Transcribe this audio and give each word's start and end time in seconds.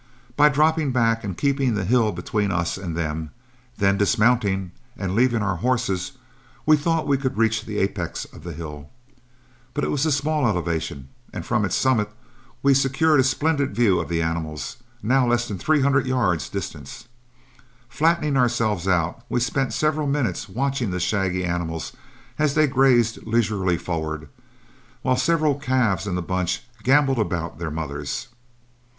By 0.35 0.49
dropping 0.49 0.91
back 0.93 1.23
and 1.23 1.37
keeping 1.37 1.75
the 1.75 1.85
hill 1.85 2.11
between 2.11 2.51
us 2.51 2.75
and 2.75 2.97
them, 2.97 3.29
then 3.77 3.99
dismounting 3.99 4.71
and 4.97 5.13
leaving 5.13 5.43
our 5.43 5.57
horses, 5.57 6.13
we 6.65 6.75
thought 6.75 7.05
we 7.05 7.19
could 7.19 7.37
reach 7.37 7.63
the 7.67 7.77
apex 7.77 8.25
of 8.25 8.43
the 8.43 8.53
hill. 8.53 8.89
It 9.75 9.91
was 9.91 10.03
but 10.03 10.09
a 10.09 10.11
small 10.11 10.47
elevation, 10.47 11.09
and 11.31 11.45
from 11.45 11.63
its 11.63 11.75
summit 11.75 12.09
we 12.63 12.73
secured 12.73 13.19
a 13.19 13.23
splendid 13.23 13.75
view 13.75 13.99
of 13.99 14.09
the 14.09 14.23
animals, 14.23 14.77
now 15.03 15.27
less 15.27 15.47
than 15.47 15.59
three 15.59 15.81
hundred 15.83 16.07
yards 16.07 16.49
distant. 16.49 17.05
Flattening 17.87 18.35
ourselves 18.37 18.87
out, 18.87 19.21
we 19.29 19.39
spent 19.39 19.71
several 19.71 20.07
minutes 20.07 20.49
watching 20.49 20.89
the 20.89 20.99
shaggy 20.99 21.45
animals 21.45 21.91
as 22.39 22.55
they 22.55 22.65
grazed 22.65 23.21
leisurely 23.27 23.77
forward, 23.77 24.29
while 25.03 25.15
several 25.15 25.59
calves 25.59 26.07
in 26.07 26.15
the 26.15 26.23
bunch 26.23 26.63
gamboled 26.83 27.19
around 27.19 27.59
their 27.59 27.69
mothers. 27.69 28.29